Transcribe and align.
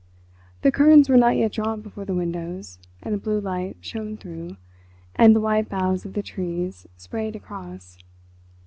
The 0.63 0.71
curtains 0.71 1.09
were 1.09 1.17
not 1.17 1.37
yet 1.37 1.51
drawn 1.51 1.81
before 1.81 2.05
the 2.05 2.15
windows 2.15 2.79
and 3.03 3.13
a 3.13 3.19
blue 3.19 3.39
light 3.39 3.77
shone 3.81 4.17
through, 4.17 4.57
and 5.15 5.35
the 5.35 5.39
white 5.41 5.69
boughs 5.69 6.05
of 6.05 6.13
the 6.13 6.23
trees 6.23 6.87
sprayed 6.97 7.35
across. 7.35 7.99